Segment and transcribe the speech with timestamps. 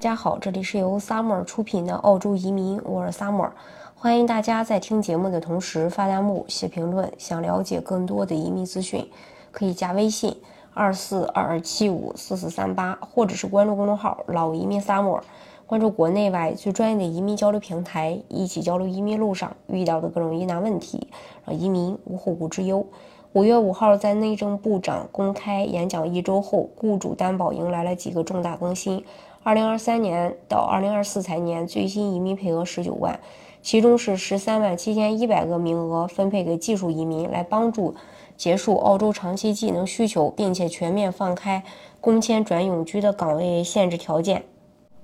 [0.00, 3.50] 大家好，这里是由 Summer 出品的澳洲移民，我是 Summer，
[3.94, 7.12] 欢迎大家在听节目的同时发弹幕、写评论。
[7.18, 9.06] 想了解更多的移民资讯，
[9.50, 10.34] 可以加微信
[10.72, 15.20] 二四二二七五四四三八，或者是关注公众号“老移民 Summer”，
[15.66, 21.08] 关注国内外最专业的移民交流平台，一起交流移民路上遇到的各种疑难问题，
[21.44, 22.86] 让移民无后顾之忧。
[23.34, 29.04] 五月五号，在内政部长公开演讲一周后，雇主担保迎来了几个重大更新。
[29.42, 33.18] 二零二三年到二零二四财年最新移民配额十九万，
[33.62, 37.94] 其中是十三万七千一百个名额分配给技术移民，来帮助
[38.36, 41.64] 结束澳洲长期技能需求，并且全面放开
[42.02, 44.44] 工签转永居的岗位限制条件。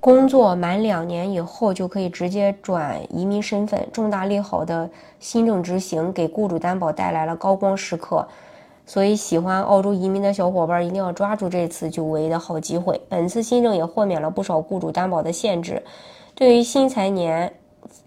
[0.00, 4.90] 工作满两年以后就可以直接转移民身份，重大利好的
[5.20, 8.26] 新政执行给雇主担保带来了高光时刻。
[8.92, 13.00] 所以，喜欢澳洲移民的小伙伴一定要抓住这次久违的好机会。
[13.08, 15.82] 本次新政也豁免了不少雇主担保的限制，
[16.34, 17.54] 对于新财年，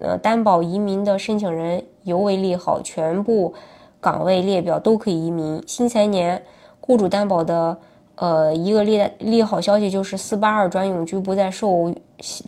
[0.00, 3.54] 呃，担保移民的申请人尤为利好，全部
[4.00, 5.62] 岗位列表都可以移民。
[5.68, 6.42] 新财年
[6.80, 7.78] 雇主担保的，
[8.16, 11.94] 呃，一个利利好消息就是四八二转永居不再受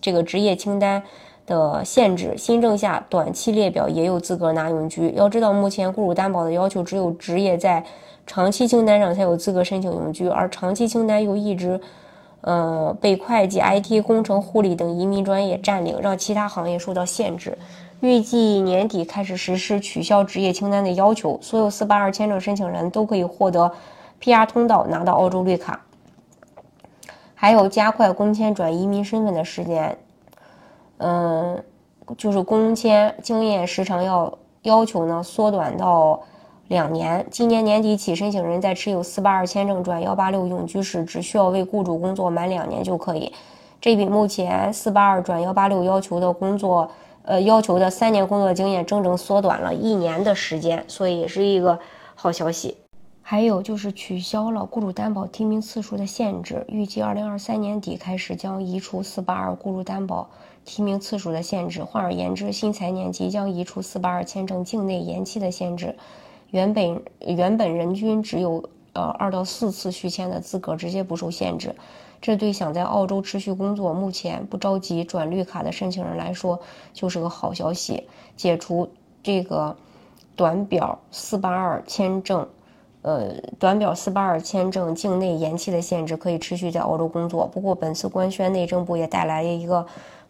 [0.03, 1.01] 这个职业清单
[1.47, 2.35] 的限制。
[2.37, 5.13] 新政下，短期列表也有资格拿永居。
[5.15, 7.85] 要知道，目前雇主担保的要求只有职业在。
[8.27, 11.79] 长期清单上才有资格申请永居，而长期清单又一直，
[12.41, 17.59] 呃，被会计、IT、工程、护理等移民专业占领，让其他行业受到限制。
[18.01, 23.71] 预计年底开始实施取消职业清单的要求，所有四八二签证申请人都可以获得
[24.23, 25.85] PR 通道，拿到澳洲绿卡。
[27.35, 29.99] 还有加快工签转移民身份的时间，
[31.05, 31.63] 嗯，
[32.17, 36.21] 就是工签经验时长要要求呢缩短到。
[36.69, 43.31] 两年，今年年底起，申请人在持有四八二签证转幺八六永居时，只需要为雇主工作满两年就可以。
[43.83, 46.91] 这比目前四八二转幺八六要求的工作，
[47.23, 51.79] 呃，要求的三年工作经验整整缩短了一年的时间，所以也是一个
[52.15, 52.79] 好消息。
[53.27, 60.29] 还有就是取消了雇主担保提名次数的限制，预计二零二三年底开始将移除四八二雇主担保
[60.67, 61.83] 提名次数的限制。
[61.83, 65.97] 换而言之，新财年即将移除四八二签证境内延期的限制。
[66.51, 71.75] 原本原本人均只有呃二到四次续签的资格，直接不受限制。
[72.21, 76.61] 这对想在澳洲持续工作、目前不着急转绿卡的申请人来说，
[76.93, 78.07] 就是个好消息。
[78.37, 78.91] 解除
[79.23, 79.75] 这个
[80.37, 82.47] 短表四八二签证，
[83.05, 87.47] 呃，短表四八二签证境内延期的限制，可以持续在澳洲工作。
[87.47, 89.87] 不过，本次官宣，内政部也带来了一个。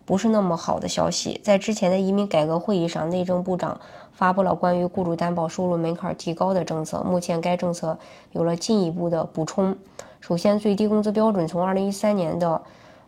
[0.07, 1.41] 不是那么好的消息。
[1.43, 3.81] 在之前的移民改革会议上，内政部长
[4.13, 7.03] 发布了关于雇主担保收入门槛提高的政策。
[7.03, 7.97] 目前该政策
[8.33, 9.75] 有了进一步的补充。
[10.21, 12.61] 首先，最低工资标准从2013年的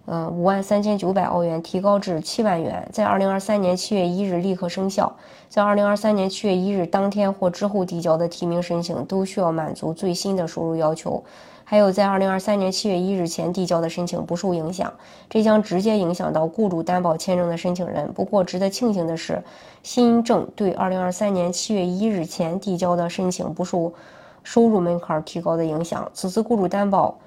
[0.06, 5.14] 呃五万三千九百澳元提高至七万元，在二零二三年七月一日立刻生效。
[5.48, 11.22] 在二零二三年七月一日当天或之后递交的提名申请都需要满足最新的收入要求。
[11.64, 14.92] 还有，在二零二三年七月一日前递交的申请不受影响，
[15.28, 18.12] 这将直接影响到雇主担保签证的申请人。
[18.12, 19.42] 不过，值得庆幸的是，
[19.82, 23.92] 新政对二零二三年七月一日前递交的申请不受
[24.44, 26.08] 收入门槛提高的影响。
[26.14, 27.18] 此次雇主担保。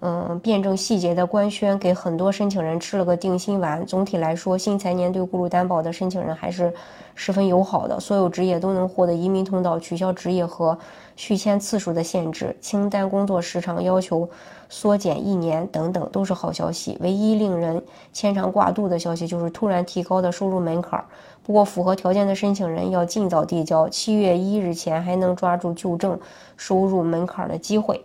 [0.00, 3.84] 嗯，辩证细节的官宣给很多申请人吃了个定心丸。
[3.86, 6.72] 总体来说，新财年对雇主担保的申请人还是
[7.14, 10.78] 十分友好的，所有职业都能获得移民通道，取消职业和
[11.16, 14.28] 续签次数的限制，清单工作时长要求
[14.68, 16.98] 缩减一年等等，都是好消息。
[17.00, 17.82] 唯一令人
[18.12, 21.02] 牵肠挂肚的消息就是突然提高的收入门槛。
[21.42, 26.20] 不过，符合条件的申请人要尽早递交，七月一日前还能抓住纠正
[26.58, 28.04] 收入门槛的机会。